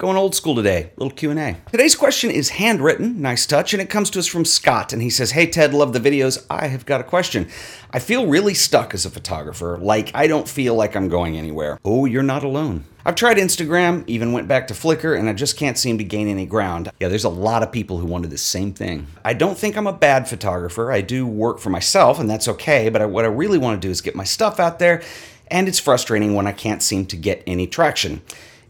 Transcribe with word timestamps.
Going 0.00 0.16
old 0.16 0.34
school 0.34 0.54
today, 0.54 0.92
little 0.96 1.14
Q&A. 1.14 1.58
Today's 1.70 1.94
question 1.94 2.30
is 2.30 2.48
handwritten, 2.48 3.20
nice 3.20 3.44
touch, 3.44 3.74
and 3.74 3.82
it 3.82 3.90
comes 3.90 4.08
to 4.08 4.18
us 4.18 4.26
from 4.26 4.46
Scott, 4.46 4.94
and 4.94 5.02
he 5.02 5.10
says, 5.10 5.32
Hey 5.32 5.46
Ted, 5.46 5.74
love 5.74 5.92
the 5.92 6.00
videos. 6.00 6.42
I 6.48 6.68
have 6.68 6.86
got 6.86 7.02
a 7.02 7.04
question. 7.04 7.50
I 7.90 7.98
feel 7.98 8.26
really 8.26 8.54
stuck 8.54 8.94
as 8.94 9.04
a 9.04 9.10
photographer, 9.10 9.76
like 9.76 10.10
I 10.14 10.26
don't 10.26 10.48
feel 10.48 10.74
like 10.74 10.96
I'm 10.96 11.10
going 11.10 11.36
anywhere. 11.36 11.78
Oh, 11.84 12.06
you're 12.06 12.22
not 12.22 12.44
alone. 12.44 12.84
I've 13.04 13.14
tried 13.14 13.36
Instagram, 13.36 14.04
even 14.06 14.32
went 14.32 14.48
back 14.48 14.68
to 14.68 14.74
Flickr, 14.74 15.18
and 15.18 15.28
I 15.28 15.34
just 15.34 15.58
can't 15.58 15.76
seem 15.76 15.98
to 15.98 16.04
gain 16.04 16.28
any 16.28 16.46
ground. 16.46 16.90
Yeah, 16.98 17.08
there's 17.08 17.24
a 17.24 17.28
lot 17.28 17.62
of 17.62 17.70
people 17.70 17.98
who 17.98 18.06
wanted 18.06 18.30
the 18.30 18.38
same 18.38 18.72
thing. 18.72 19.06
I 19.22 19.34
don't 19.34 19.58
think 19.58 19.76
I'm 19.76 19.86
a 19.86 19.92
bad 19.92 20.26
photographer. 20.26 20.90
I 20.90 21.02
do 21.02 21.26
work 21.26 21.58
for 21.58 21.68
myself, 21.68 22.18
and 22.18 22.30
that's 22.30 22.48
okay, 22.48 22.88
but 22.88 23.02
I, 23.02 23.04
what 23.04 23.26
I 23.26 23.28
really 23.28 23.58
want 23.58 23.82
to 23.82 23.86
do 23.86 23.90
is 23.90 24.00
get 24.00 24.16
my 24.16 24.24
stuff 24.24 24.58
out 24.58 24.78
there, 24.78 25.02
and 25.48 25.68
it's 25.68 25.78
frustrating 25.78 26.32
when 26.32 26.46
I 26.46 26.52
can't 26.52 26.82
seem 26.82 27.04
to 27.04 27.18
get 27.18 27.42
any 27.46 27.66
traction. 27.66 28.22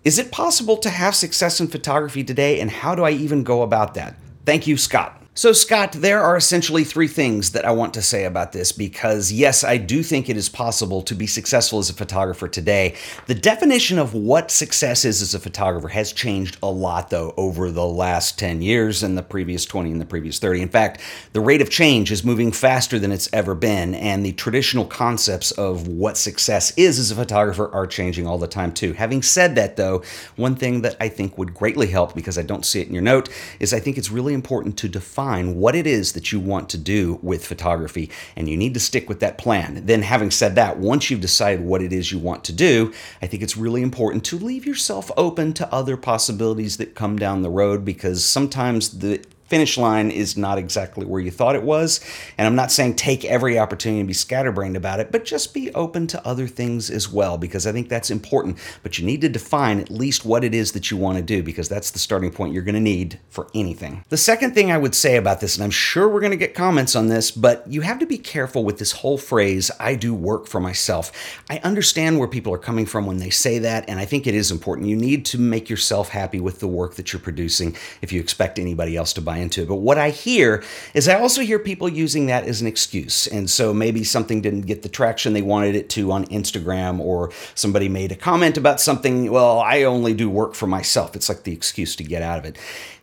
Is 0.03 0.19
it 0.19 0.33
possible 0.33 0.79
to 0.79 0.89
have 0.89 1.15
success 1.15 1.61
in 1.61 1.69
photography 1.69 2.25
today, 2.25 2.61
and 2.61 2.71
how 2.71 2.95
do 2.95 3.05
I 3.05 3.11
even 3.11 3.45
go 3.45 3.63
about 3.63 3.95
that? 3.95 4.17
Thank 4.47 4.67
you, 4.67 4.79
Scott. 4.79 5.20
So, 5.33 5.53
Scott, 5.53 5.93
there 5.93 6.21
are 6.21 6.37
essentially 6.37 6.83
three 6.83 7.07
things 7.07 7.53
that 7.53 7.65
I 7.65 7.71
want 7.71 7.95
to 7.95 8.03
say 8.03 8.25
about 8.25 8.51
this 8.51 8.73
because, 8.73 9.31
yes, 9.31 9.63
I 9.63 9.77
do 9.77 10.03
think 10.03 10.29
it 10.29 10.37
is 10.37 10.49
possible 10.49 11.03
to 11.03 11.15
be 11.15 11.29
successful 11.29 11.79
as 11.79 11.89
a 11.89 11.95
photographer 11.95 12.49
today. 12.49 12.97
The 13.29 13.37
definition 13.37 14.01
of 14.01 14.13
what 14.13 14.51
success 14.51 15.05
is 15.05 15.23
as 15.23 15.33
a 15.33 15.39
photographer 15.39 15.87
has 15.87 16.13
changed 16.13 16.59
a 16.65 16.69
lot, 16.69 17.11
though, 17.11 17.33
over 17.37 17.71
the 17.71 17.87
last 17.87 18.41
10 18.41 18.61
years 18.61 19.05
and 19.05 19.17
the 19.17 19.23
previous 19.23 19.65
20 19.65 19.93
and 19.93 20.01
the 20.01 20.05
previous 20.05 20.41
30. 20.41 20.63
In 20.63 20.69
fact, 20.69 21.01
the 21.33 21.41
rate 21.41 21.63
of 21.63 21.71
change 21.71 22.11
is 22.11 22.25
moving 22.25 22.51
faster 22.51 22.99
than 22.99 23.13
it's 23.13 23.33
ever 23.33 23.55
been, 23.55 23.95
and 23.95 24.27
the 24.27 24.33
traditional 24.33 24.85
concepts 24.85 25.53
of 25.53 25.87
what 25.87 26.19
success 26.19 26.73
is 26.77 26.99
as 26.99 27.13
a 27.13 27.15
photographer 27.15 27.73
are 27.73 27.87
changing 27.87 28.27
all 28.27 28.39
the 28.39 28.49
time, 28.49 28.73
too. 28.73 28.95
Having 28.95 29.23
said 29.23 29.55
that, 29.55 29.77
though, 29.77 30.03
one 30.35 30.57
thing 30.57 30.83
that 30.83 30.97
I 30.99 31.09
think 31.09 31.39
would 31.39 31.55
greatly 31.55 31.87
help, 31.87 32.17
because 32.17 32.37
I 32.37 32.43
don't 32.43 32.67
see 32.67 32.81
it 32.81 32.89
in 32.89 32.95
your 32.95 33.03
note, 33.03 33.29
is 33.61 33.73
I 33.73 33.79
think 33.79 33.97
it's 33.97 34.11
really 34.11 34.35
important 34.35 34.77
to 34.79 34.89
define 34.89 35.20
define 35.21 35.57
what 35.57 35.75
it 35.75 35.87
is 35.87 36.13
that 36.13 36.33
you 36.33 36.41
want 36.41 36.69
to 36.71 36.79
do 36.79 37.19
with 37.23 37.47
photography, 37.47 38.11
and 38.37 38.49
you 38.49 38.57
need 38.57 38.73
to 38.75 38.81
stick 38.81 39.09
with 39.09 39.21
that 39.21 39.37
plan. 39.37 39.85
Then, 39.85 40.03
having 40.03 40.31
said 40.31 40.55
that, 40.55 40.79
once 40.79 41.11
you've 41.11 41.21
decided 41.21 41.65
what 41.65 41.83
it 41.83 41.93
is 41.93 42.11
you 42.11 42.19
want 42.19 42.43
to 42.45 42.53
do, 42.53 42.93
I 43.21 43.27
think 43.27 43.43
it's 43.43 43.57
really 43.57 43.83
important 43.83 44.25
to 44.27 44.39
leave 44.39 44.65
yourself 44.65 45.11
open 45.17 45.53
to 45.55 45.73
other 45.73 45.97
possibilities 45.97 46.79
that 46.79 46.95
come 46.95 47.19
down 47.19 47.43
the 47.43 47.51
road 47.51 47.85
because 47.85 48.25
sometimes 48.25 48.99
the 49.01 49.23
finish 49.51 49.77
line 49.77 50.11
is 50.11 50.37
not 50.37 50.57
exactly 50.57 51.05
where 51.05 51.21
you 51.21 51.31
thought 51.31 51.57
it 51.57 51.63
was. 51.65 52.01
And 52.39 52.47
I'm 52.47 52.55
not 52.55 52.71
saying 52.71 52.95
take 52.95 53.25
every 53.25 53.59
opportunity 53.59 53.99
and 53.99 54.09
be 54.09 54.15
scatterbrained 54.15 54.77
about 54.77 55.01
it, 55.01 55.11
but 55.11 55.25
just 55.25 55.53
be 55.53 55.75
open 55.75 56.07
to 56.07 56.27
other 56.27 56.47
things 56.47 56.89
as 56.89 57.13
well, 57.13 57.37
because 57.37 57.67
I 57.67 57.73
think 57.73 57.89
that's 57.89 58.11
important. 58.11 58.59
But 58.85 58.99
you 58.99 59.05
need 59.05 59.21
to 59.23 59.29
define 59.29 59.81
at 59.81 59.91
least 59.91 60.25
what 60.25 60.45
it 60.45 60.55
is 60.55 60.73
that 60.73 60.91
you 60.91 60.97
want 60.97 61.19
to 61.19 61.23
do, 61.23 61.43
because 61.43 61.69
that's 61.69 61.91
the 61.91 61.99
starting 61.99 62.31
point 62.31 62.55
you're 62.55 62.63
going 62.63 62.75
to 62.77 62.81
need 62.81 63.19
for 63.29 63.49
anything. 63.53 64.05
The 64.09 64.17
second 64.17 64.55
thing 64.55 64.71
I 64.71 64.79
would 64.79 64.95
say 64.95 65.17
about 65.17 65.41
this, 65.41 65.57
and 65.57 65.65
I'm 65.65 65.71
sure 65.71 66.09
we're 66.09 66.21
going 66.21 66.31
to 66.31 66.37
get 66.37 66.55
comments 66.55 66.95
on 66.95 67.09
this, 67.09 67.33
but 67.33 67.65
you 67.67 67.81
have 67.81 67.99
to 67.99 68.07
be 68.07 68.19
careful 68.19 68.65
with 68.65 68.79
this 68.79 68.93
whole 68.93 69.19
phrase, 69.19 69.71
I 69.81 69.97
do 69.97 70.15
work 70.15 70.47
for 70.47 70.61
myself. 70.61 71.11
I 71.51 71.59
understand 71.65 72.21
where 72.21 72.29
people 72.29 72.55
are 72.55 72.59
coming 72.59 72.87
from 72.87 73.05
when 73.05 73.17
they 73.17 73.31
say 73.31 73.59
that, 73.59 73.89
and 73.89 73.99
I 73.99 74.05
think 74.05 74.29
it 74.29 74.35
is 74.35 74.53
important. 74.53 74.87
You 74.87 74.97
need 74.97 75.25
to 75.27 75.39
make 75.39 75.69
yourself 75.69 76.11
happy 76.11 76.39
with 76.39 76.61
the 76.61 76.69
work 76.69 76.95
that 76.95 77.13
you're 77.13 77.21
producing 77.21 77.77
if 78.01 78.13
you 78.13 78.21
expect 78.21 78.61
anybody 78.61 78.97
else 78.97 79.13
to 79.15 79.21
buy 79.21 79.40
into. 79.41 79.63
it. 79.63 79.69
But 79.69 79.77
what 79.77 79.99
I 79.99 80.11
hear 80.11 80.63
is 80.95 81.09
I 81.09 81.19
also 81.19 81.43
hear 81.43 81.59
people 81.59 81.89
using 81.89 82.27
that 82.27 82.45
as 82.45 82.61
an 82.61 82.67
excuse. 82.67 83.27
And 83.27 83.51
so 83.51 83.75
maybe 83.75 84.05
something 84.05 84.41
didn't 84.41 84.63
get 84.63 84.83
the 84.83 84.89
traction 84.89 85.33
they 85.33 85.43
wanted 85.43 85.75
it 85.75 85.91
to 85.91 86.13
on 86.13 86.27
Instagram, 86.27 87.01
or 87.01 87.31
somebody 87.55 87.89
made 87.89 88.13
a 88.13 88.17
comment 88.17 88.57
about 88.57 88.81
something. 88.81 89.31
Well, 89.31 89.59
I 89.59 89.83
only 89.83 90.15
do 90.15 90.31
work 90.31 90.55
for 90.55 90.67
myself. 90.67 91.17
It's 91.17 91.29
like 91.29 91.43
the 91.43 91.53
excuse 91.53 91.97
to 91.97 92.05
get 92.05 92.23
out 92.23 92.39
of 92.39 92.45
it 92.45 92.59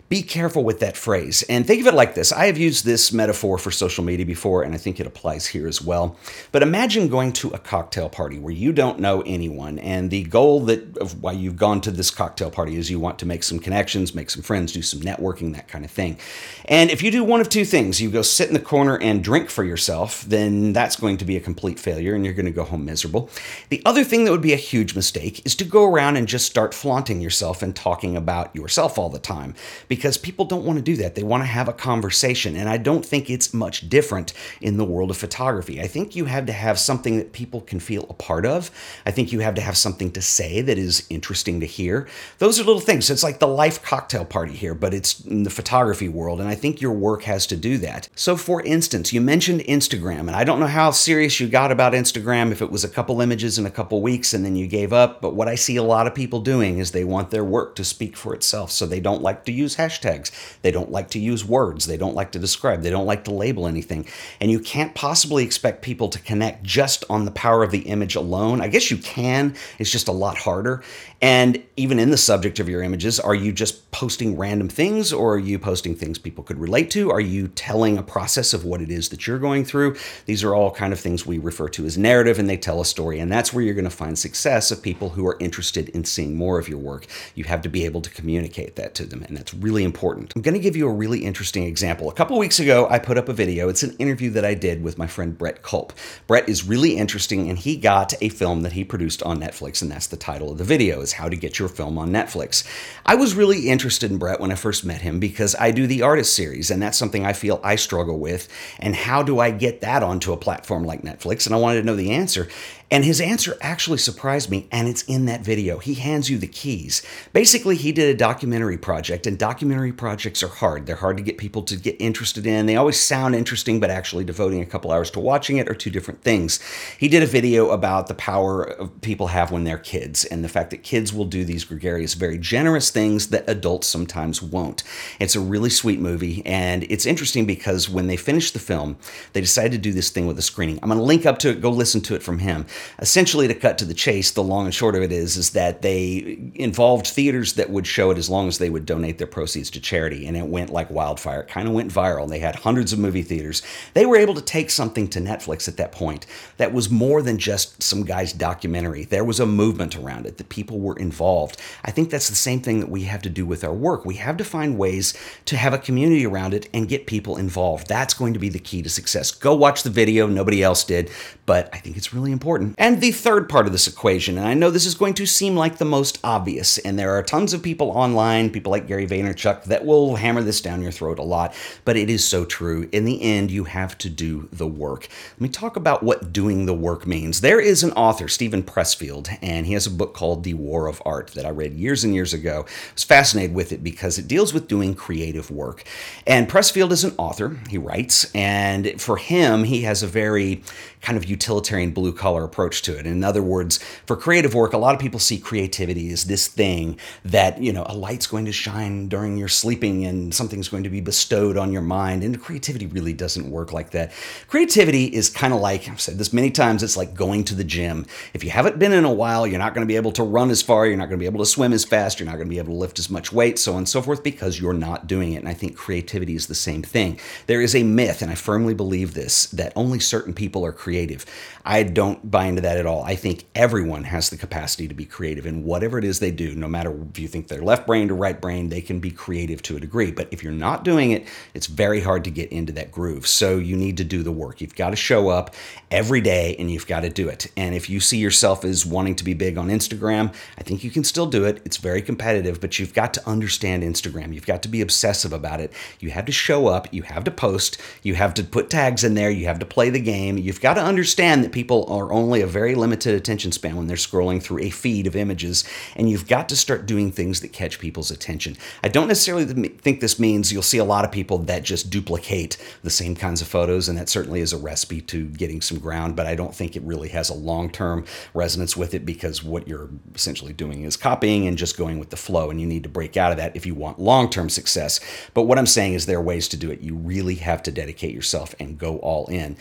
be 0.09 0.21
careful 0.21 0.63
with 0.63 0.79
that 0.79 0.95
phrase. 0.95 1.43
And 1.49 1.67
think 1.67 1.81
of 1.81 1.87
it 1.87 1.93
like 1.93 2.15
this 2.15 2.31
I 2.31 2.45
have 2.45 2.57
used 2.57 2.85
this 2.85 3.11
metaphor 3.11 3.57
for 3.57 3.71
social 3.71 4.03
media 4.03 4.25
before, 4.25 4.63
and 4.63 4.73
I 4.73 4.77
think 4.77 4.99
it 4.99 5.07
applies 5.07 5.47
here 5.47 5.67
as 5.67 5.81
well. 5.81 6.15
But 6.51 6.63
imagine 6.63 7.09
going 7.09 7.33
to 7.33 7.49
a 7.49 7.59
cocktail 7.59 8.09
party 8.09 8.39
where 8.39 8.53
you 8.53 8.71
don't 8.71 8.99
know 8.99 9.21
anyone, 9.25 9.79
and 9.79 10.09
the 10.09 10.23
goal 10.23 10.61
that 10.61 10.97
of 10.97 11.21
why 11.21 11.33
you've 11.33 11.57
gone 11.57 11.81
to 11.81 11.91
this 11.91 12.09
cocktail 12.09 12.49
party 12.49 12.75
is 12.75 12.89
you 12.89 12.99
want 12.99 13.19
to 13.19 13.25
make 13.25 13.43
some 13.43 13.59
connections, 13.59 14.15
make 14.15 14.29
some 14.29 14.41
friends, 14.41 14.71
do 14.71 14.81
some 14.81 15.01
networking, 15.01 15.53
that 15.55 15.67
kind 15.67 15.83
of 15.83 15.91
thing. 15.91 16.17
And 16.65 16.89
if 16.89 17.03
you 17.03 17.11
do 17.11 17.23
one 17.23 17.41
of 17.41 17.49
two 17.49 17.65
things, 17.65 18.01
you 18.01 18.09
go 18.09 18.21
sit 18.21 18.47
in 18.47 18.53
the 18.53 18.59
corner 18.59 18.97
and 18.97 19.23
drink 19.23 19.49
for 19.49 19.63
yourself, 19.63 20.23
then 20.23 20.73
that's 20.73 20.95
going 20.95 21.17
to 21.17 21.25
be 21.25 21.35
a 21.35 21.41
complete 21.41 21.79
failure 21.79 22.15
and 22.15 22.23
you're 22.23 22.33
going 22.33 22.45
to 22.45 22.51
go 22.51 22.63
home 22.63 22.85
miserable. 22.85 23.29
The 23.69 23.81
other 23.85 24.03
thing 24.03 24.25
that 24.25 24.31
would 24.31 24.41
be 24.41 24.53
a 24.53 24.57
huge 24.57 24.95
mistake 24.95 25.45
is 25.45 25.55
to 25.55 25.65
go 25.65 25.85
around 25.85 26.17
and 26.17 26.27
just 26.27 26.45
start 26.45 26.73
flaunting 26.73 27.21
yourself 27.21 27.61
and 27.61 27.75
talking 27.75 28.15
about 28.15 28.55
yourself 28.55 28.97
all 28.97 29.09
the 29.09 29.19
time 29.19 29.53
because 29.87 29.96
people 30.17 30.45
don't 30.45 30.65
want 30.65 30.77
to 30.77 30.83
do 30.83 30.95
that. 30.97 31.15
They 31.15 31.23
want 31.23 31.41
to 31.43 31.47
have 31.47 31.67
a 31.67 31.73
conversation. 31.73 32.55
And 32.55 32.69
I 32.69 32.77
don't 32.77 33.05
think 33.05 33.29
it's 33.29 33.53
much 33.53 33.89
different 33.89 34.33
in 34.61 34.77
the 34.77 34.85
world 34.85 35.11
of 35.11 35.17
photography. 35.17 35.81
I 35.81 35.87
think 35.87 36.15
you 36.15 36.25
have 36.25 36.45
to 36.45 36.53
have 36.53 36.79
something 36.79 37.17
that 37.17 37.33
people 37.33 37.61
can 37.61 37.79
feel 37.79 38.05
a 38.09 38.13
part 38.13 38.45
of. 38.45 38.71
I 39.05 39.11
think 39.11 39.31
you 39.31 39.39
have 39.39 39.55
to 39.55 39.61
have 39.61 39.77
something 39.77 40.11
to 40.11 40.21
say 40.21 40.61
that 40.61 40.77
is 40.77 41.05
interesting 41.09 41.59
to 41.59 41.65
hear. 41.65 42.07
Those 42.37 42.59
are 42.59 42.63
little 42.63 42.79
things. 42.79 43.09
It's 43.09 43.23
like 43.23 43.39
the 43.39 43.47
life 43.47 43.83
cocktail 43.83 44.25
party 44.25 44.53
here, 44.53 44.73
but 44.73 44.93
it's 44.93 45.19
in 45.25 45.43
the 45.43 45.49
photography 45.49 46.09
world. 46.09 46.39
And 46.39 46.49
I 46.49 46.55
think 46.55 46.81
your 46.81 46.93
work 46.93 47.23
has 47.23 47.47
to 47.47 47.55
do 47.55 47.77
that. 47.79 48.09
So, 48.15 48.37
for 48.37 48.61
instance, 48.63 49.13
you 49.13 49.21
mentioned 49.21 49.61
Instagram, 49.61 50.21
and 50.21 50.31
I 50.31 50.43
don't 50.43 50.59
know 50.59 50.67
how 50.67 50.91
serious 50.91 51.39
you 51.39 51.47
got 51.47 51.71
about 51.71 51.93
Instagram, 51.93 52.51
if 52.51 52.61
it 52.61 52.71
was 52.71 52.83
a 52.83 52.89
couple 52.89 53.21
images 53.21 53.57
in 53.57 53.65
a 53.65 53.71
couple 53.71 54.01
weeks 54.01 54.33
and 54.33 54.45
then 54.45 54.55
you 54.55 54.67
gave 54.67 54.93
up. 54.93 55.21
But 55.21 55.35
what 55.35 55.47
I 55.47 55.55
see 55.55 55.75
a 55.75 55.83
lot 55.83 56.07
of 56.07 56.15
people 56.15 56.39
doing 56.39 56.79
is 56.79 56.91
they 56.91 57.03
want 57.03 57.31
their 57.31 57.43
work 57.43 57.75
to 57.75 57.83
speak 57.83 58.15
for 58.15 58.33
itself. 58.33 58.71
So 58.71 58.85
they 58.85 58.99
don't 58.99 59.21
like 59.21 59.45
to 59.45 59.51
use 59.51 59.75
hashtags 59.75 59.86
hashtags. 59.87 60.31
They 60.61 60.71
don't 60.71 60.91
like 60.91 61.09
to 61.11 61.19
use 61.19 61.45
words. 61.45 61.85
They 61.85 61.97
don't 61.97 62.15
like 62.15 62.31
to 62.33 62.39
describe. 62.39 62.81
They 62.81 62.89
don't 62.89 63.05
like 63.05 63.23
to 63.25 63.33
label 63.33 63.67
anything. 63.67 64.07
And 64.39 64.51
you 64.51 64.59
can't 64.59 64.93
possibly 64.93 65.43
expect 65.43 65.81
people 65.81 66.09
to 66.09 66.19
connect 66.19 66.63
just 66.63 67.03
on 67.09 67.25
the 67.25 67.31
power 67.31 67.63
of 67.63 67.71
the 67.71 67.79
image 67.79 68.15
alone. 68.15 68.61
I 68.61 68.67
guess 68.67 68.91
you 68.91 68.97
can, 68.97 69.55
it's 69.79 69.91
just 69.91 70.07
a 70.07 70.11
lot 70.11 70.37
harder. 70.37 70.83
And 71.21 71.63
even 71.77 71.97
in 71.97 72.11
the 72.11 72.17
subject 72.17 72.59
of 72.59 72.69
your 72.69 72.83
images, 72.83 73.19
are 73.19 73.33
you 73.33 73.51
just 73.51 73.89
posting 73.91 74.37
random 74.37 74.69
things 74.69 75.11
or 75.11 75.33
are 75.33 75.39
you 75.39 75.57
posting 75.57 75.95
things 75.95 76.19
people 76.19 76.43
could 76.43 76.59
relate 76.59 76.91
to? 76.91 77.09
Are 77.09 77.21
you 77.21 77.47
telling 77.47 77.97
a 77.97 78.03
process 78.03 78.53
of 78.53 78.65
what 78.65 78.81
it 78.81 78.91
is 78.91 79.09
that 79.09 79.25
you're 79.25 79.39
going 79.39 79.65
through? 79.65 79.95
These 80.25 80.43
are 80.43 80.53
all 80.53 80.69
kind 80.69 80.93
of 80.93 80.99
things 80.99 81.25
we 81.25 81.39
refer 81.39 81.69
to 81.69 81.85
as 81.85 81.97
narrative 81.97 82.37
and 82.37 82.47
they 82.47 82.57
tell 82.57 82.81
a 82.81 82.85
story. 82.85 83.19
And 83.19 83.31
that's 83.31 83.51
where 83.51 83.63
you're 83.63 83.73
going 83.73 83.85
to 83.85 83.89
find 83.89 84.17
success 84.17 84.69
of 84.69 84.83
people 84.83 85.09
who 85.09 85.25
are 85.25 85.37
interested 85.39 85.89
in 85.89 86.05
seeing 86.05 86.35
more 86.35 86.59
of 86.59 86.69
your 86.69 86.77
work. 86.77 87.07
You 87.33 87.45
have 87.45 87.63
to 87.63 87.69
be 87.69 87.85
able 87.85 88.01
to 88.01 88.11
communicate 88.11 88.75
that 88.75 88.93
to 88.95 89.05
them. 89.05 89.23
And 89.23 89.35
that's 89.35 89.53
really 89.55 89.76
important. 89.83 90.33
I'm 90.35 90.41
going 90.41 90.53
to 90.53 90.59
give 90.59 90.75
you 90.75 90.87
a 90.87 90.93
really 90.93 91.25
interesting 91.25 91.63
example. 91.63 92.09
A 92.09 92.13
couple 92.13 92.37
weeks 92.37 92.59
ago, 92.59 92.87
I 92.89 92.99
put 92.99 93.17
up 93.17 93.29
a 93.29 93.33
video. 93.33 93.69
It's 93.69 93.83
an 93.83 93.95
interview 93.97 94.29
that 94.31 94.45
I 94.45 94.53
did 94.53 94.83
with 94.83 94.97
my 94.97 95.07
friend 95.07 95.37
Brett 95.37 95.63
Culp. 95.63 95.93
Brett 96.27 96.47
is 96.47 96.67
really 96.67 96.97
interesting 96.97 97.49
and 97.49 97.57
he 97.57 97.77
got 97.77 98.13
a 98.21 98.29
film 98.29 98.61
that 98.61 98.73
he 98.73 98.83
produced 98.83 99.23
on 99.23 99.39
Netflix, 99.39 99.81
and 99.81 99.91
that's 99.91 100.07
the 100.07 100.17
title 100.17 100.51
of 100.51 100.57
the 100.57 100.63
video 100.63 101.01
is 101.01 101.13
How 101.13 101.29
to 101.29 101.35
Get 101.35 101.59
Your 101.59 101.69
Film 101.69 101.97
on 101.97 102.09
Netflix. 102.09 102.67
I 103.05 103.15
was 103.15 103.35
really 103.35 103.69
interested 103.69 104.11
in 104.11 104.17
Brett 104.17 104.39
when 104.39 104.51
I 104.51 104.55
first 104.55 104.85
met 104.85 105.01
him 105.01 105.19
because 105.19 105.55
I 105.59 105.71
do 105.71 105.87
the 105.87 106.01
artist 106.01 106.35
series, 106.35 106.71
and 106.71 106.81
that's 106.81 106.97
something 106.97 107.25
I 107.25 107.33
feel 107.33 107.59
I 107.63 107.75
struggle 107.75 108.19
with. 108.19 108.47
And 108.79 108.95
how 108.95 109.23
do 109.23 109.39
I 109.39 109.51
get 109.51 109.81
that 109.81 110.03
onto 110.03 110.33
a 110.33 110.37
platform 110.37 110.83
like 110.83 111.01
Netflix? 111.01 111.45
And 111.45 111.55
I 111.55 111.57
wanted 111.59 111.81
to 111.81 111.85
know 111.85 111.95
the 111.95 112.11
answer. 112.11 112.47
And 112.89 113.03
his 113.03 113.19
answer 113.19 113.57
actually 113.59 113.97
surprised 113.97 114.49
me, 114.49 114.67
and 114.71 114.87
it's 114.87 115.01
in 115.03 115.25
that 115.25 115.41
video. 115.41 115.77
He 115.77 115.95
hands 115.95 116.29
you 116.29 116.37
the 116.37 116.47
keys. 116.47 117.01
Basically, 117.33 117.75
he 117.75 117.91
did 117.91 118.15
a 118.15 118.17
documentary 118.17 118.77
project, 118.77 119.27
and 119.27 119.37
documentary 119.37 119.91
projects 119.91 120.41
are 120.41 120.47
hard. 120.47 120.85
They're 120.85 120.95
hard 120.95 121.17
to 121.17 121.23
get 121.23 121.37
people 121.37 121.63
to 121.63 121.75
get 121.75 121.97
interested 121.99 122.47
in. 122.47 122.65
They 122.65 122.77
always 122.77 122.99
sound 122.99 123.35
interesting, 123.35 123.81
but 123.81 123.89
actually 123.89 124.23
devoting 124.23 124.61
a 124.61 124.65
couple 124.65 124.93
hours 124.93 125.11
to 125.11 125.19
watching 125.19 125.57
it 125.57 125.67
are 125.67 125.75
two 125.75 125.89
different 125.89 126.21
things. 126.21 126.61
He 126.97 127.09
did 127.09 127.23
a 127.23 127.27
video 127.27 127.71
about 127.71 128.07
the 128.07 128.13
power 128.13 128.87
people 129.01 129.27
have 129.27 129.51
when 129.51 129.65
they're 129.65 129.77
kids, 129.77 130.23
and 130.23 130.41
the 130.41 130.49
fact 130.49 130.69
that 130.69 130.83
kids 130.83 131.11
will 131.11 131.25
do 131.25 131.43
these 131.43 131.65
gregarious, 131.65 132.13
very 132.13 132.37
generous 132.37 132.89
things 132.89 133.27
that 133.27 133.49
adults 133.49 133.87
sometimes 133.87 134.41
won't. 134.41 134.83
It's 135.19 135.35
a 135.35 135.41
really 135.41 135.69
sweet 135.69 135.99
movie, 135.99 136.41
and 136.45 136.83
it's 136.83 137.05
interesting 137.05 137.45
because 137.45 137.89
when 137.89 138.07
they 138.07 138.15
finished 138.15 138.53
the 138.53 138.59
film, 138.59 138.95
they 139.33 139.41
decided 139.41 139.73
to 139.73 139.77
do 139.77 139.91
this 139.91 140.09
thing 140.09 140.25
with 140.25 140.39
a 140.39 140.41
screening. 140.41 140.79
I'm 140.81 140.87
going 140.87 140.99
to 140.99 141.03
link 141.03 141.25
up 141.25 141.37
to 141.39 141.49
it, 141.49 141.59
go 141.59 141.69
listen 141.69 141.99
to 142.01 142.15
it 142.15 142.23
from 142.23 142.39
him 142.39 142.65
essentially 142.99 143.47
to 143.47 143.53
cut 143.53 143.77
to 143.77 143.85
the 143.85 143.93
chase 143.93 144.31
the 144.31 144.43
long 144.43 144.65
and 144.65 144.73
short 144.73 144.95
of 144.95 145.01
it 145.01 145.11
is 145.11 145.37
is 145.37 145.51
that 145.51 145.81
they 145.81 146.51
involved 146.55 147.07
theaters 147.07 147.53
that 147.53 147.69
would 147.69 147.87
show 147.87 148.11
it 148.11 148.17
as 148.17 148.29
long 148.29 148.47
as 148.47 148.57
they 148.57 148.69
would 148.69 148.85
donate 148.85 149.17
their 149.17 149.27
proceeds 149.27 149.69
to 149.71 149.79
charity 149.79 150.27
and 150.27 150.35
it 150.35 150.47
went 150.47 150.69
like 150.69 150.89
wildfire. 150.89 151.41
It 151.41 151.49
kind 151.49 151.67
of 151.67 151.73
went 151.73 151.93
viral 151.93 152.23
and 152.23 152.31
they 152.31 152.39
had 152.39 152.55
hundreds 152.55 152.93
of 152.93 152.99
movie 152.99 153.21
theaters. 153.21 153.61
They 153.93 154.05
were 154.05 154.17
able 154.17 154.33
to 154.35 154.41
take 154.41 154.69
something 154.69 155.07
to 155.09 155.19
netflix 155.19 155.67
at 155.67 155.77
that 155.77 155.91
point 155.91 156.25
that 156.57 156.73
was 156.73 156.89
more 156.89 157.21
than 157.21 157.37
just 157.37 157.81
some 157.81 158.03
guy's 158.03 158.33
documentary. 158.33 159.05
There 159.05 159.25
was 159.25 159.39
a 159.39 159.45
movement 159.45 159.95
around 159.95 160.25
it 160.25 160.37
that 160.37 160.49
people 160.49 160.79
were 160.79 160.97
involved. 160.97 161.59
I 161.83 161.91
think 161.91 162.09
that's 162.09 162.29
the 162.29 162.35
same 162.35 162.61
thing 162.61 162.79
that 162.79 162.89
we 162.89 163.03
have 163.03 163.21
to 163.23 163.29
do 163.29 163.45
with 163.45 163.63
our 163.63 163.73
work. 163.73 164.05
We 164.05 164.15
have 164.15 164.37
to 164.37 164.43
find 164.43 164.77
ways 164.77 165.13
to 165.45 165.57
have 165.57 165.73
a 165.73 165.77
community 165.77 166.25
around 166.25 166.53
it 166.53 166.69
and 166.73 166.87
get 166.87 167.07
people 167.07 167.37
involved. 167.37 167.87
That's 167.87 168.13
going 168.13 168.33
to 168.33 168.39
be 168.39 168.49
the 168.49 168.59
key 168.59 168.81
to 168.81 168.89
success. 168.89 169.31
Go 169.31 169.55
watch 169.55 169.83
the 169.83 169.89
video. 169.89 170.27
Nobody 170.27 170.63
else 170.63 170.83
did 170.83 171.11
but 171.47 171.69
i 171.73 171.77
think 171.77 171.97
it's 171.97 172.13
really 172.13 172.31
important 172.31 172.66
And 172.77 173.01
the 173.01 173.11
third 173.11 173.49
part 173.49 173.65
of 173.65 173.71
this 173.71 173.87
equation, 173.87 174.37
and 174.37 174.47
I 174.47 174.53
know 174.53 174.71
this 174.71 174.85
is 174.85 174.95
going 174.95 175.13
to 175.15 175.25
seem 175.25 175.55
like 175.55 175.77
the 175.77 175.85
most 175.85 176.19
obvious, 176.23 176.77
and 176.79 176.97
there 176.97 177.11
are 177.11 177.23
tons 177.23 177.53
of 177.53 177.61
people 177.61 177.91
online, 177.91 178.49
people 178.49 178.71
like 178.71 178.87
Gary 178.87 179.07
Vaynerchuk, 179.07 179.65
that 179.65 179.85
will 179.85 180.15
hammer 180.15 180.41
this 180.41 180.61
down 180.61 180.81
your 180.81 180.91
throat 180.91 181.19
a 181.19 181.23
lot, 181.23 181.53
but 181.85 181.97
it 181.97 182.09
is 182.09 182.23
so 182.25 182.45
true. 182.45 182.89
In 182.91 183.05
the 183.05 183.21
end, 183.21 183.51
you 183.51 183.65
have 183.65 183.97
to 183.99 184.09
do 184.09 184.49
the 184.51 184.67
work. 184.67 185.07
Let 185.35 185.41
me 185.41 185.49
talk 185.49 185.75
about 185.75 186.03
what 186.03 186.33
doing 186.33 186.65
the 186.65 186.73
work 186.73 187.05
means. 187.05 187.41
There 187.41 187.59
is 187.59 187.83
an 187.83 187.91
author, 187.91 188.27
Steven 188.27 188.63
Pressfield, 188.63 189.37
and 189.41 189.65
he 189.65 189.73
has 189.73 189.87
a 189.87 189.91
book 189.91 190.13
called 190.13 190.43
The 190.43 190.53
War 190.53 190.87
of 190.87 191.01
Art 191.05 191.31
that 191.31 191.45
I 191.45 191.49
read 191.49 191.73
years 191.73 192.03
and 192.03 192.13
years 192.15 192.33
ago. 192.33 192.65
I 192.67 192.93
was 192.93 193.03
fascinated 193.03 193.55
with 193.55 193.71
it 193.71 193.83
because 193.83 194.17
it 194.17 194.27
deals 194.27 194.53
with 194.53 194.67
doing 194.67 194.95
creative 194.95 195.51
work. 195.51 195.83
And 196.25 196.49
Pressfield 196.49 196.91
is 196.91 197.03
an 197.03 197.15
author, 197.17 197.57
he 197.69 197.77
writes, 197.77 198.31
and 198.33 198.99
for 198.99 199.17
him, 199.17 199.63
he 199.63 199.81
has 199.81 200.03
a 200.03 200.07
very 200.07 200.63
kind 201.01 201.17
of 201.17 201.25
utilitarian 201.25 201.91
blue 201.91 202.11
collar 202.11 202.47
approach 202.57 202.81
to 202.81 202.97
it. 202.97 203.05
In 203.05 203.23
other 203.23 203.43
words, 203.43 203.77
for 204.07 204.17
creative 204.17 204.55
work, 204.55 204.73
a 204.73 204.79
lot 204.79 204.95
of 204.95 204.99
people 204.99 205.19
see 205.19 205.37
creativity 205.37 206.11
as 206.11 206.23
this 206.23 206.47
thing 206.47 206.99
that, 207.23 207.61
you 207.61 207.71
know, 207.71 207.85
a 207.85 207.95
light's 207.95 208.25
going 208.25 208.45
to 208.45 208.51
shine 208.51 209.07
during 209.07 209.37
your 209.37 209.47
sleeping 209.47 210.05
and 210.05 210.33
something's 210.33 210.67
going 210.67 210.81
to 210.81 210.89
be 210.89 210.99
bestowed 210.99 211.55
on 211.55 211.71
your 211.71 211.83
mind. 211.83 212.23
And 212.23 212.41
creativity 212.41 212.87
really 212.87 213.13
doesn't 213.13 213.51
work 213.51 213.73
like 213.73 213.91
that. 213.91 214.11
Creativity 214.47 215.05
is 215.05 215.29
kind 215.29 215.53
of 215.53 215.59
like, 215.59 215.87
I've 215.87 216.01
said 216.01 216.17
this 216.17 216.33
many 216.33 216.49
times, 216.49 216.81
it's 216.81 216.97
like 216.97 217.13
going 217.13 217.43
to 217.43 217.53
the 217.53 217.63
gym. 217.63 218.07
If 218.33 218.43
you 218.43 218.49
haven't 218.49 218.79
been 218.79 218.91
in 218.91 219.05
a 219.05 219.13
while, 219.13 219.45
you're 219.45 219.59
not 219.59 219.75
going 219.75 219.85
to 219.85 219.91
be 219.91 219.95
able 219.95 220.13
to 220.13 220.23
run 220.23 220.49
as 220.49 220.63
far, 220.63 220.87
you're 220.87 220.97
not 220.97 221.09
going 221.09 221.19
to 221.19 221.23
be 221.23 221.27
able 221.27 221.45
to 221.45 221.45
swim 221.45 221.73
as 221.73 221.85
fast, 221.85 222.19
you're 222.19 222.25
not 222.25 222.37
going 222.37 222.47
to 222.47 222.49
be 222.49 222.57
able 222.57 222.73
to 222.73 222.79
lift 222.79 222.97
as 222.97 223.11
much 223.11 223.31
weight, 223.31 223.59
so 223.59 223.73
on 223.73 223.79
and 223.79 223.89
so 223.89 224.01
forth, 224.01 224.23
because 224.23 224.59
you're 224.59 224.73
not 224.73 225.05
doing 225.05 225.33
it. 225.33 225.37
And 225.37 225.49
I 225.49 225.53
think 225.53 225.77
creativity 225.77 226.33
is 226.33 226.47
the 226.47 226.55
same 226.55 226.81
thing. 226.81 227.19
There 227.45 227.61
is 227.61 227.75
a 227.75 227.83
myth, 227.83 228.23
and 228.23 228.31
I 228.31 228.35
firmly 228.35 228.73
believe 228.73 229.13
this, 229.13 229.45
that 229.47 229.73
only 229.75 229.99
certain 229.99 230.33
people 230.33 230.65
are 230.65 230.73
creative. 230.73 231.23
I 231.63 231.83
don't 231.83 232.31
into 232.47 232.61
that 232.61 232.77
at 232.77 232.85
all. 232.85 233.03
I 233.03 233.15
think 233.15 233.45
everyone 233.53 234.05
has 234.05 234.29
the 234.29 234.37
capacity 234.37 234.87
to 234.87 234.93
be 234.93 235.05
creative 235.05 235.45
in 235.45 235.63
whatever 235.63 235.97
it 235.99 236.03
is 236.03 236.19
they 236.19 236.31
do, 236.31 236.55
no 236.55 236.67
matter 236.67 236.97
if 237.11 237.19
you 237.19 237.27
think 237.27 237.47
they're 237.47 237.61
left 237.61 237.85
brained 237.85 238.11
or 238.11 238.15
right 238.15 238.39
brained, 238.39 238.71
they 238.71 238.81
can 238.81 238.99
be 238.99 239.11
creative 239.11 239.61
to 239.63 239.77
a 239.77 239.79
degree. 239.79 240.11
But 240.11 240.27
if 240.31 240.43
you're 240.43 240.53
not 240.53 240.83
doing 240.83 241.11
it, 241.11 241.27
it's 241.53 241.67
very 241.67 242.01
hard 242.01 242.23
to 242.23 242.31
get 242.31 242.51
into 242.51 242.73
that 242.73 242.91
groove. 242.91 243.27
So 243.27 243.57
you 243.57 243.75
need 243.75 243.97
to 243.97 244.03
do 244.03 244.23
the 244.23 244.31
work. 244.31 244.61
You've 244.61 244.75
got 244.75 244.89
to 244.89 244.95
show 244.95 245.29
up 245.29 245.53
every 245.91 246.21
day 246.21 246.55
and 246.57 246.71
you've 246.71 246.87
got 246.87 247.01
to 247.01 247.09
do 247.09 247.29
it. 247.29 247.47
And 247.55 247.75
if 247.75 247.89
you 247.89 247.99
see 247.99 248.17
yourself 248.17 248.65
as 248.65 248.85
wanting 248.85 249.15
to 249.15 249.23
be 249.23 249.33
big 249.33 249.57
on 249.57 249.67
Instagram, 249.67 250.33
I 250.57 250.63
think 250.63 250.83
you 250.83 250.91
can 250.91 251.03
still 251.03 251.27
do 251.27 251.45
it. 251.45 251.61
It's 251.65 251.77
very 251.77 252.01
competitive, 252.01 252.59
but 252.59 252.79
you've 252.79 252.93
got 252.93 253.13
to 253.15 253.29
understand 253.29 253.83
Instagram. 253.83 254.33
You've 254.33 254.45
got 254.45 254.63
to 254.63 254.69
be 254.69 254.81
obsessive 254.81 255.33
about 255.33 255.59
it. 255.59 255.71
You 255.99 256.11
have 256.11 256.25
to 256.25 256.31
show 256.31 256.67
up, 256.67 256.93
you 256.93 257.03
have 257.03 257.23
to 257.25 257.31
post, 257.31 257.81
you 258.03 258.15
have 258.15 258.33
to 258.35 258.43
put 258.43 258.69
tags 258.69 259.03
in 259.03 259.13
there, 259.13 259.29
you 259.29 259.45
have 259.45 259.59
to 259.59 259.65
play 259.65 259.89
the 259.89 259.99
game. 259.99 260.37
You've 260.37 260.61
got 260.61 260.75
to 260.75 260.81
understand 260.81 261.43
that 261.43 261.51
people 261.51 261.85
are 261.91 262.11
only 262.11 262.36
a 262.41 262.47
very 262.47 262.75
limited 262.75 263.15
attention 263.15 263.51
span 263.51 263.75
when 263.75 263.87
they're 263.87 263.97
scrolling 263.97 264.41
through 264.41 264.59
a 264.59 264.69
feed 264.69 265.07
of 265.07 265.15
images, 265.15 265.63
and 265.95 266.09
you've 266.09 266.27
got 266.27 266.49
to 266.49 266.55
start 266.55 266.85
doing 266.85 267.11
things 267.11 267.41
that 267.41 267.53
catch 267.53 267.79
people's 267.79 268.11
attention. 268.11 268.57
I 268.83 268.87
don't 268.89 269.07
necessarily 269.07 269.45
think 269.69 269.99
this 269.99 270.19
means 270.19 270.51
you'll 270.51 270.61
see 270.61 270.77
a 270.77 270.83
lot 270.83 271.05
of 271.05 271.11
people 271.11 271.37
that 271.39 271.63
just 271.63 271.89
duplicate 271.89 272.57
the 272.83 272.89
same 272.89 273.15
kinds 273.15 273.41
of 273.41 273.47
photos, 273.47 273.89
and 273.89 273.97
that 273.97 274.09
certainly 274.09 274.41
is 274.41 274.53
a 274.53 274.57
recipe 274.57 275.01
to 275.01 275.25
getting 275.25 275.61
some 275.61 275.79
ground, 275.79 276.15
but 276.15 276.27
I 276.27 276.35
don't 276.35 276.55
think 276.55 276.75
it 276.75 276.83
really 276.83 277.09
has 277.09 277.29
a 277.29 277.33
long 277.33 277.69
term 277.69 278.05
resonance 278.33 278.75
with 278.77 278.93
it 278.93 279.05
because 279.05 279.43
what 279.43 279.67
you're 279.67 279.89
essentially 280.15 280.53
doing 280.53 280.83
is 280.83 280.97
copying 280.97 281.47
and 281.47 281.57
just 281.57 281.77
going 281.77 281.99
with 281.99 282.09
the 282.09 282.17
flow, 282.17 282.49
and 282.49 282.59
you 282.59 282.67
need 282.67 282.83
to 282.83 282.89
break 282.89 283.17
out 283.17 283.31
of 283.31 283.37
that 283.37 283.55
if 283.55 283.65
you 283.65 283.75
want 283.75 283.99
long 283.99 284.29
term 284.29 284.49
success. 284.49 284.99
But 285.33 285.43
what 285.43 285.57
I'm 285.57 285.65
saying 285.65 285.93
is 285.93 286.05
there 286.05 286.17
are 286.17 286.21
ways 286.21 286.47
to 286.49 286.57
do 286.57 286.71
it. 286.71 286.81
You 286.81 286.95
really 286.95 287.35
have 287.35 287.63
to 287.63 287.71
dedicate 287.71 288.13
yourself 288.13 288.55
and 288.59 288.77
go 288.77 288.97
all 288.97 289.27
in. 289.27 289.57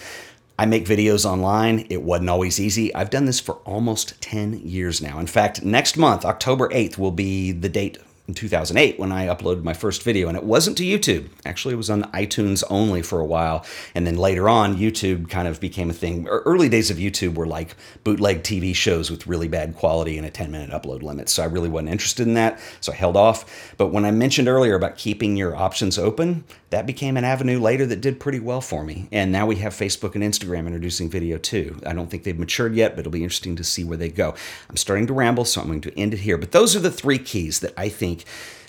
I 0.58 0.64
make 0.66 0.86
videos 0.86 1.24
online. 1.24 1.86
It 1.90 2.02
wasn't 2.02 2.30
always 2.30 2.58
easy. 2.58 2.94
I've 2.94 3.10
done 3.10 3.26
this 3.26 3.40
for 3.40 3.56
almost 3.66 4.20
10 4.22 4.60
years 4.60 5.02
now. 5.02 5.18
In 5.18 5.26
fact, 5.26 5.62
next 5.62 5.96
month, 5.96 6.24
October 6.24 6.68
8th, 6.70 6.96
will 6.96 7.10
be 7.10 7.52
the 7.52 7.68
date 7.68 7.98
in 8.28 8.34
2008 8.34 8.98
when 8.98 9.12
I 9.12 9.26
uploaded 9.26 9.62
my 9.62 9.72
first 9.72 10.02
video, 10.02 10.28
and 10.28 10.36
it 10.36 10.42
wasn't 10.42 10.76
to 10.78 10.84
YouTube. 10.84 11.28
Actually, 11.44 11.74
it 11.74 11.78
was 11.78 11.90
on 11.90 12.04
iTunes 12.12 12.64
only 12.68 13.02
for 13.02 13.20
a 13.20 13.24
while, 13.24 13.64
and 13.94 14.06
then 14.06 14.16
later 14.16 14.48
on, 14.48 14.76
YouTube 14.76 15.30
kind 15.30 15.46
of 15.46 15.60
became 15.60 15.90
a 15.90 15.92
thing. 15.92 16.26
Early 16.26 16.68
days 16.68 16.90
of 16.90 16.96
YouTube 16.96 17.34
were 17.34 17.46
like 17.46 17.76
bootleg 18.04 18.42
TV 18.42 18.74
shows 18.74 19.10
with 19.10 19.26
really 19.26 19.48
bad 19.48 19.76
quality 19.76 20.16
and 20.16 20.26
a 20.26 20.30
10 20.30 20.50
minute 20.50 20.70
upload 20.70 21.02
limit, 21.02 21.28
so 21.28 21.42
I 21.42 21.46
really 21.46 21.68
wasn't 21.68 21.90
interested 21.90 22.26
in 22.26 22.34
that, 22.34 22.60
so 22.80 22.92
I 22.92 22.96
held 22.96 23.16
off. 23.16 23.74
But 23.76 23.88
when 23.88 24.04
I 24.04 24.10
mentioned 24.10 24.48
earlier 24.48 24.74
about 24.74 24.96
keeping 24.96 25.36
your 25.36 25.54
options 25.54 25.98
open, 25.98 26.44
that 26.70 26.86
became 26.86 27.16
an 27.16 27.24
avenue 27.24 27.60
later 27.60 27.86
that 27.86 28.00
did 28.00 28.18
pretty 28.18 28.40
well 28.40 28.60
for 28.60 28.82
me. 28.82 29.08
And 29.12 29.30
now 29.30 29.46
we 29.46 29.56
have 29.56 29.72
Facebook 29.72 30.16
and 30.16 30.24
Instagram 30.24 30.66
introducing 30.66 31.08
video 31.08 31.38
too. 31.38 31.80
I 31.86 31.92
don't 31.92 32.10
think 32.10 32.24
they've 32.24 32.38
matured 32.38 32.74
yet, 32.74 32.96
but 32.96 33.00
it'll 33.00 33.12
be 33.12 33.22
interesting 33.22 33.54
to 33.56 33.64
see 33.64 33.84
where 33.84 33.96
they 33.96 34.08
go. 34.08 34.34
I'm 34.68 34.76
starting 34.76 35.06
to 35.06 35.12
ramble, 35.12 35.44
so 35.44 35.60
I'm 35.60 35.68
going 35.68 35.80
to 35.82 35.96
end 35.98 36.12
it 36.12 36.20
here. 36.20 36.36
But 36.36 36.50
those 36.50 36.74
are 36.74 36.80
the 36.80 36.90
three 36.90 37.18
keys 37.18 37.60
that 37.60 37.72
I 37.76 37.88
think 37.88 38.15
week 38.16 38.26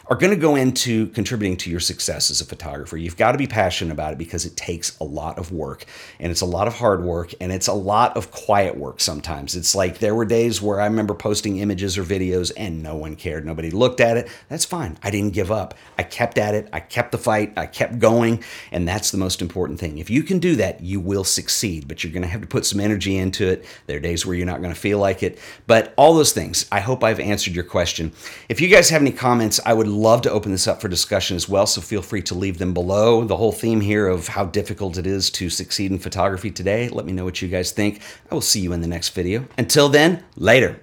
are 0.09 0.15
going 0.15 0.31
to 0.31 0.39
go 0.39 0.55
into 0.55 1.07
contributing 1.07 1.57
to 1.57 1.69
your 1.69 1.79
success 1.79 2.31
as 2.31 2.39
a 2.39 2.45
photographer. 2.45 2.95
You've 2.97 3.17
got 3.17 3.33
to 3.33 3.37
be 3.37 3.47
passionate 3.47 3.91
about 3.91 4.13
it 4.13 4.17
because 4.17 4.45
it 4.45 4.55
takes 4.55 4.97
a 4.99 5.03
lot 5.03 5.37
of 5.37 5.51
work 5.51 5.85
and 6.19 6.31
it's 6.31 6.41
a 6.41 6.45
lot 6.45 6.67
of 6.67 6.75
hard 6.75 7.03
work 7.03 7.33
and 7.41 7.51
it's 7.51 7.67
a 7.67 7.73
lot 7.73 8.15
of 8.15 8.31
quiet 8.31 8.77
work 8.77 9.01
sometimes. 9.01 9.55
It's 9.55 9.75
like 9.75 9.99
there 9.99 10.15
were 10.15 10.25
days 10.25 10.61
where 10.61 10.79
I 10.79 10.85
remember 10.85 11.13
posting 11.13 11.57
images 11.57 11.97
or 11.97 12.03
videos 12.03 12.51
and 12.55 12.81
no 12.81 12.95
one 12.95 13.15
cared. 13.15 13.45
Nobody 13.45 13.69
looked 13.69 13.99
at 13.99 14.15
it. 14.15 14.29
That's 14.47 14.65
fine. 14.65 14.97
I 15.03 15.11
didn't 15.11 15.33
give 15.33 15.51
up. 15.51 15.73
I 15.97 16.03
kept 16.03 16.37
at 16.37 16.55
it. 16.55 16.69
I 16.71 16.79
kept 16.79 17.11
the 17.11 17.17
fight. 17.17 17.53
I 17.57 17.65
kept 17.65 17.99
going. 17.99 18.43
And 18.71 18.87
that's 18.87 19.11
the 19.11 19.17
most 19.17 19.41
important 19.41 19.79
thing. 19.79 19.97
If 19.97 20.09
you 20.09 20.23
can 20.23 20.39
do 20.39 20.55
that, 20.55 20.81
you 20.81 21.01
will 21.01 21.25
succeed, 21.25 21.87
but 21.87 22.03
you're 22.03 22.13
going 22.13 22.23
to 22.23 22.29
have 22.29 22.41
to 22.41 22.47
put 22.47 22.65
some 22.65 22.79
energy 22.79 23.17
into 23.17 23.47
it. 23.47 23.65
There 23.87 23.97
are 23.97 24.01
days 24.01 24.25
where 24.25 24.35
you're 24.35 24.45
not 24.45 24.61
going 24.61 24.73
to 24.73 24.79
feel 24.79 24.99
like 24.99 25.21
it, 25.21 25.37
but 25.65 25.93
all 25.97 26.13
those 26.13 26.31
things. 26.31 26.65
I 26.71 26.79
hope 26.79 27.03
I've 27.03 27.19
answered 27.19 27.53
your 27.53 27.65
question. 27.65 28.13
If 28.47 28.61
you 28.61 28.69
guys 28.69 28.89
have 28.89 29.01
any 29.01 29.11
comments, 29.11 29.59
I 29.65 29.73
would 29.73 29.96
love 29.97 30.21
to 30.21 30.31
open 30.31 30.51
this 30.51 30.67
up 30.67 30.81
for 30.81 30.87
discussion 30.87 31.35
as 31.35 31.49
well, 31.49 31.65
so 31.65 31.81
feel 31.81 32.01
free 32.01 32.21
to 32.23 32.35
leave 32.35 32.57
them 32.57 32.73
below. 32.73 33.23
The 33.23 33.37
whole 33.37 33.51
theme 33.51 33.81
here 33.81 34.07
of 34.07 34.27
how 34.27 34.45
difficult 34.45 34.97
it 34.97 35.07
is 35.07 35.29
to 35.31 35.49
succeed 35.49 35.91
in 35.91 35.99
photography 35.99 36.51
today, 36.51 36.89
let 36.89 37.05
me 37.05 37.13
know 37.13 37.25
what 37.25 37.41
you 37.41 37.47
guys 37.47 37.71
think. 37.71 38.01
I 38.29 38.33
will 38.35 38.41
see 38.41 38.59
you 38.59 38.73
in 38.73 38.81
the 38.81 38.87
next 38.87 39.09
video. 39.09 39.45
Until 39.57 39.89
then, 39.89 40.23
later. 40.35 40.75